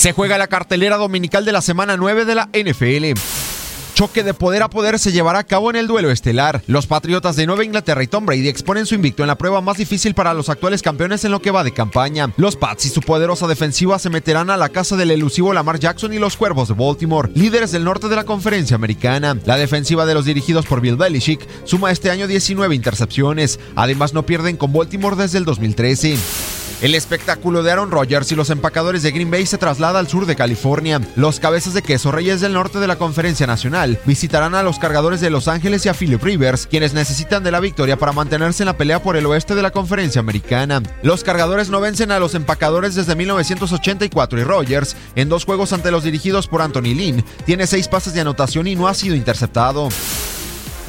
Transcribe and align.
Se 0.00 0.14
juega 0.14 0.38
la 0.38 0.46
cartelera 0.46 0.96
dominical 0.96 1.44
de 1.44 1.52
la 1.52 1.60
semana 1.60 1.98
9 1.98 2.24
de 2.24 2.34
la 2.34 2.48
NFL. 2.54 3.20
Choque 3.92 4.22
de 4.22 4.32
poder 4.32 4.62
a 4.62 4.70
poder 4.70 4.98
se 4.98 5.12
llevará 5.12 5.40
a 5.40 5.44
cabo 5.44 5.68
en 5.68 5.76
el 5.76 5.88
duelo 5.88 6.10
estelar. 6.10 6.62
Los 6.66 6.86
Patriotas 6.86 7.36
de 7.36 7.46
Nueva 7.46 7.66
Inglaterra 7.66 8.02
y 8.02 8.06
Tom 8.06 8.24
Brady 8.24 8.48
exponen 8.48 8.86
su 8.86 8.94
invicto 8.94 9.22
en 9.22 9.26
la 9.26 9.36
prueba 9.36 9.60
más 9.60 9.76
difícil 9.76 10.14
para 10.14 10.32
los 10.32 10.48
actuales 10.48 10.80
campeones 10.80 11.26
en 11.26 11.32
lo 11.32 11.42
que 11.42 11.50
va 11.50 11.64
de 11.64 11.74
campaña. 11.74 12.32
Los 12.38 12.56
Pats 12.56 12.86
y 12.86 12.88
su 12.88 13.02
poderosa 13.02 13.46
defensiva 13.46 13.98
se 13.98 14.08
meterán 14.08 14.48
a 14.48 14.56
la 14.56 14.70
casa 14.70 14.96
del 14.96 15.10
elusivo 15.10 15.52
Lamar 15.52 15.78
Jackson 15.78 16.14
y 16.14 16.18
los 16.18 16.38
Cuervos 16.38 16.68
de 16.68 16.74
Baltimore, 16.82 17.30
líderes 17.34 17.70
del 17.70 17.84
norte 17.84 18.08
de 18.08 18.16
la 18.16 18.24
conferencia 18.24 18.76
americana. 18.76 19.36
La 19.44 19.58
defensiva 19.58 20.06
de 20.06 20.14
los 20.14 20.24
dirigidos 20.24 20.64
por 20.64 20.80
Bill 20.80 20.96
Belichick 20.96 21.46
suma 21.64 21.90
este 21.90 22.10
año 22.10 22.26
19 22.26 22.74
intercepciones. 22.74 23.60
Además 23.76 24.14
no 24.14 24.24
pierden 24.24 24.56
con 24.56 24.72
Baltimore 24.72 25.16
desde 25.16 25.36
el 25.36 25.44
2013. 25.44 26.16
El 26.80 26.94
espectáculo 26.94 27.62
de 27.62 27.72
Aaron 27.72 27.90
Rodgers 27.90 28.32
y 28.32 28.34
los 28.34 28.48
empacadores 28.48 29.02
de 29.02 29.10
Green 29.10 29.30
Bay 29.30 29.44
se 29.44 29.58
traslada 29.58 29.98
al 29.98 30.08
sur 30.08 30.24
de 30.24 30.34
California. 30.34 30.98
Los 31.14 31.38
cabezas 31.38 31.74
de 31.74 31.82
queso 31.82 32.10
reyes 32.10 32.40
del 32.40 32.54
norte 32.54 32.78
de 32.78 32.86
la 32.86 32.96
Conferencia 32.96 33.46
Nacional 33.46 33.98
visitarán 34.06 34.54
a 34.54 34.62
los 34.62 34.78
cargadores 34.78 35.20
de 35.20 35.28
Los 35.28 35.46
Ángeles 35.46 35.84
y 35.84 35.90
a 35.90 35.94
Philip 35.94 36.22
Rivers, 36.22 36.66
quienes 36.66 36.94
necesitan 36.94 37.44
de 37.44 37.50
la 37.50 37.60
victoria 37.60 37.98
para 37.98 38.12
mantenerse 38.12 38.62
en 38.62 38.68
la 38.68 38.78
pelea 38.78 39.02
por 39.02 39.18
el 39.18 39.26
oeste 39.26 39.54
de 39.54 39.60
la 39.60 39.72
Conferencia 39.72 40.20
Americana. 40.20 40.82
Los 41.02 41.22
cargadores 41.22 41.68
no 41.68 41.82
vencen 41.82 42.12
a 42.12 42.18
los 42.18 42.34
empacadores 42.34 42.94
desde 42.94 43.14
1984 43.14 44.40
y 44.40 44.44
Rodgers, 44.44 44.96
en 45.16 45.28
dos 45.28 45.44
juegos 45.44 45.74
ante 45.74 45.90
los 45.90 46.02
dirigidos 46.04 46.46
por 46.46 46.62
Anthony 46.62 46.94
Lynn, 46.94 47.24
tiene 47.44 47.66
seis 47.66 47.88
pases 47.88 48.14
de 48.14 48.22
anotación 48.22 48.66
y 48.66 48.74
no 48.74 48.88
ha 48.88 48.94
sido 48.94 49.14
interceptado. 49.14 49.90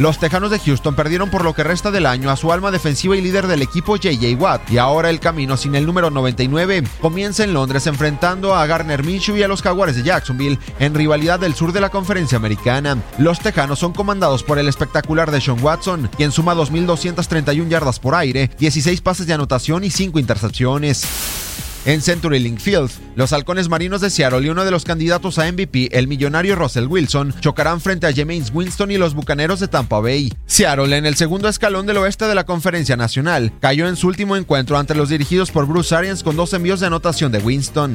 Los 0.00 0.18
Tejanos 0.18 0.50
de 0.50 0.58
Houston 0.58 0.94
perdieron 0.94 1.28
por 1.28 1.44
lo 1.44 1.52
que 1.52 1.62
resta 1.62 1.90
del 1.90 2.06
año 2.06 2.30
a 2.30 2.36
su 2.36 2.50
alma 2.52 2.70
defensiva 2.70 3.18
y 3.18 3.20
líder 3.20 3.46
del 3.46 3.60
equipo 3.60 3.96
JJ 3.96 4.34
Watt, 4.40 4.70
y 4.70 4.78
ahora 4.78 5.10
el 5.10 5.20
camino 5.20 5.58
sin 5.58 5.74
el 5.74 5.84
número 5.84 6.08
99 6.08 6.84
comienza 7.02 7.44
en 7.44 7.52
Londres 7.52 7.86
enfrentando 7.86 8.54
a 8.54 8.64
Garner 8.64 9.04
Minshew 9.04 9.36
y 9.36 9.42
a 9.42 9.48
los 9.48 9.60
Jaguares 9.60 9.96
de 9.96 10.02
Jacksonville 10.02 10.58
en 10.78 10.94
rivalidad 10.94 11.38
del 11.38 11.54
sur 11.54 11.74
de 11.74 11.82
la 11.82 11.90
conferencia 11.90 12.38
americana. 12.38 12.96
Los 13.18 13.40
Tejanos 13.40 13.78
son 13.78 13.92
comandados 13.92 14.42
por 14.42 14.58
el 14.58 14.68
espectacular 14.68 15.30
de 15.30 15.42
Sean 15.42 15.62
Watson, 15.62 16.08
quien 16.16 16.32
suma 16.32 16.54
2.231 16.54 17.68
yardas 17.68 18.00
por 18.00 18.14
aire, 18.14 18.50
16 18.58 19.02
pases 19.02 19.26
de 19.26 19.34
anotación 19.34 19.84
y 19.84 19.90
5 19.90 20.18
intercepciones. 20.18 21.49
En 21.86 22.02
CenturyLink 22.02 22.58
Field, 22.58 22.90
los 23.16 23.32
halcones 23.32 23.70
marinos 23.70 24.02
de 24.02 24.10
Seattle 24.10 24.42
y 24.42 24.50
uno 24.50 24.66
de 24.66 24.70
los 24.70 24.84
candidatos 24.84 25.38
a 25.38 25.50
MVP, 25.50 25.96
el 25.96 26.08
millonario 26.08 26.54
Russell 26.54 26.86
Wilson, 26.86 27.34
chocarán 27.40 27.80
frente 27.80 28.06
a 28.06 28.12
James 28.14 28.52
Winston 28.52 28.90
y 28.90 28.98
los 28.98 29.14
bucaneros 29.14 29.60
de 29.60 29.68
Tampa 29.68 29.98
Bay. 30.00 30.30
Seattle, 30.44 30.96
en 30.96 31.06
el 31.06 31.16
segundo 31.16 31.48
escalón 31.48 31.86
del 31.86 31.96
oeste 31.96 32.26
de 32.26 32.34
la 32.34 32.44
Conferencia 32.44 32.96
Nacional, 32.96 33.52
cayó 33.60 33.88
en 33.88 33.96
su 33.96 34.08
último 34.08 34.36
encuentro 34.36 34.76
ante 34.78 34.94
los 34.94 35.08
dirigidos 35.08 35.50
por 35.50 35.66
Bruce 35.66 35.94
Arians 35.94 36.22
con 36.22 36.36
dos 36.36 36.52
envíos 36.52 36.80
de 36.80 36.86
anotación 36.88 37.32
de 37.32 37.38
Winston. 37.38 37.94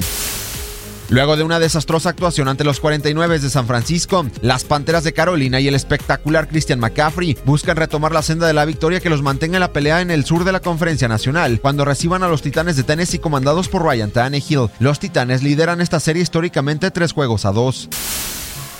Luego 1.09 1.37
de 1.37 1.43
una 1.43 1.59
desastrosa 1.59 2.09
actuación 2.09 2.47
ante 2.47 2.63
los 2.63 2.79
49 2.79 3.39
de 3.39 3.49
San 3.49 3.67
Francisco, 3.67 4.25
las 4.41 4.63
Panteras 4.63 5.03
de 5.03 5.13
Carolina 5.13 5.59
y 5.59 5.67
el 5.67 5.75
espectacular 5.75 6.47
Christian 6.47 6.79
McCaffrey 6.79 7.37
buscan 7.45 7.77
retomar 7.77 8.11
la 8.11 8.23
senda 8.23 8.47
de 8.47 8.53
la 8.53 8.65
victoria 8.65 8.99
que 8.99 9.09
los 9.09 9.21
mantenga 9.21 9.57
en 9.57 9.61
la 9.61 9.71
pelea 9.71 10.01
en 10.01 10.09
el 10.09 10.25
sur 10.25 10.43
de 10.43 10.51
la 10.51 10.61
Conferencia 10.61 11.07
Nacional 11.07 11.59
cuando 11.61 11.85
reciban 11.85 12.23
a 12.23 12.27
los 12.27 12.41
Titanes 12.41 12.75
de 12.75 12.83
Tennessee 12.83 13.19
comandados 13.19 13.69
por 13.69 13.83
Ryan 13.83 14.09
Tannehill. 14.11 14.69
Los 14.79 14.99
Titanes 14.99 15.43
lideran 15.43 15.79
esta 15.79 15.99
serie 15.99 16.23
históricamente 16.23 16.89
tres 16.89 17.11
juegos 17.11 17.45
a 17.45 17.51
dos. 17.51 17.87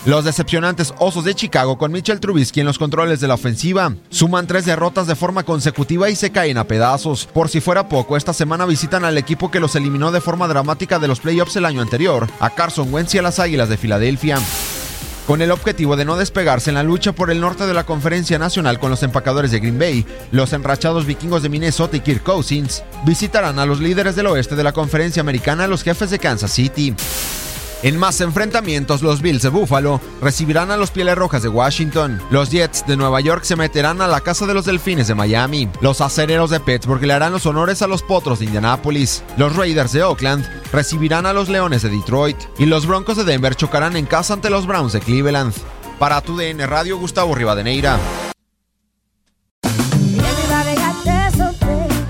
Los 0.06 0.24
decepcionantes 0.24 0.94
Osos 1.00 1.26
de 1.26 1.34
Chicago 1.34 1.80
con 1.80 1.92
Mitchell 1.92 2.20
Trubisky 2.20 2.60
en 2.60 2.68
los 2.68 2.78
controles 2.78 3.20
de 3.20 3.28
la 3.28 3.34
ofensiva 3.34 3.96
suman 4.10 4.46
tres 4.46 4.64
derrotas 4.64 5.08
de 5.08 5.16
forma 5.16 5.42
consecutiva 5.42 6.12
y 6.12 6.16
se 6.16 6.32
caen 6.32 6.60
a 6.60 6.68
pedazos. 6.68 7.26
Por 7.26 7.50
si 7.50 7.60
fuera 7.60 7.90
poco, 7.90 8.16
esta 8.16 8.32
semana 8.32 8.68
visitan 8.68 9.04
al 9.04 9.18
equipo 9.18 9.50
que 9.50 9.60
los 9.60 9.76
eliminó 9.76 10.12
de 10.12 10.22
forma 10.22 10.48
dramática 10.48 11.00
de 11.00 11.08
los 11.08 11.22
playoffs 11.22 11.56
el 11.56 11.66
año 11.66 11.82
anterior, 11.82 12.28
a 12.40 12.52
Carson 12.52 12.94
Wentz 12.94 13.16
y 13.16 13.18
a 13.18 13.24
las 13.24 13.40
Águilas 13.40 13.68
de 13.68 13.78
Filadelfia. 13.78 14.38
Con 15.26 15.42
el 15.42 15.50
objetivo 15.50 15.96
de 15.96 16.06
no 16.06 16.18
despegarse 16.18 16.70
en 16.70 16.76
la 16.76 16.84
lucha 16.84 17.14
por 17.14 17.32
el 17.32 17.42
norte 17.42 17.66
de 17.66 17.74
la 17.74 17.88
Conferencia 17.88 18.38
Nacional 18.38 18.80
con 18.80 18.92
los 18.92 19.02
empacadores 19.02 19.50
de 19.50 19.60
Green 19.60 19.80
Bay, 19.80 20.06
los 20.32 20.54
enrachados 20.54 21.08
vikingos 21.08 21.42
de 21.42 21.50
Minnesota 21.50 21.98
y 21.98 22.02
Kirk 22.02 22.22
Cousins 22.22 22.84
visitarán 23.08 23.58
a 23.58 23.66
los 23.66 23.80
líderes 23.80 24.16
del 24.16 24.28
oeste 24.28 24.56
de 24.56 24.64
la 24.64 24.72
Conferencia 24.72 25.22
Americana, 25.22 25.66
los 25.66 25.82
jefes 25.82 26.12
de 26.12 26.20
Kansas 26.20 26.52
City. 26.52 26.94
En 27.84 27.98
más 27.98 28.20
enfrentamientos, 28.22 29.02
los 29.02 29.22
Bills 29.22 29.44
de 29.44 29.50
Buffalo 29.50 30.02
recibirán 30.22 30.72
a 30.72 30.78
los 30.78 30.92
Pieles 30.92 31.16
Rojas 31.16 31.44
de 31.44 31.50
Washington. 31.50 32.22
Los 32.32 32.50
Jets 32.50 32.86
de 32.88 32.98
Nueva 32.98 33.22
York 33.22 33.44
se 33.44 33.56
meterán 33.56 34.02
a 34.02 34.08
la 34.08 34.22
casa 34.22 34.48
de 34.48 34.54
los 34.54 34.66
Delfines 34.66 35.08
de 35.08 35.16
Miami. 35.16 35.70
Los 35.82 36.02
Acereros 36.02 36.50
de 36.50 36.60
Pittsburgh 36.60 37.04
le 37.04 37.14
harán 37.14 37.34
los 37.34 37.46
honores 37.46 37.82
a 37.82 37.88
los 37.88 38.02
Potros 38.02 38.40
de 38.40 38.46
Indianápolis. 38.46 39.24
Los 39.38 39.56
Raiders 39.56 39.92
de 39.92 40.04
Oakland 40.04 40.48
recibirán 40.72 41.26
a 41.26 41.34
los 41.34 41.50
Leones 41.50 41.84
de 41.84 41.90
Detroit. 41.90 42.38
Y 42.58 42.66
los 42.66 42.88
Broncos 42.88 43.18
de 43.18 43.24
Denver 43.24 43.56
chocarán 43.56 43.96
en 43.98 44.06
casa 44.06 44.34
ante 44.34 44.50
los 44.50 44.66
Browns 44.66 44.94
de 44.94 45.02
Cleveland. 45.02 45.54
Para 46.00 46.22
tu 46.22 46.36
DN 46.36 46.66
Radio, 46.66 46.98
Gustavo 46.98 47.36
Rivadeneira. 47.36 48.00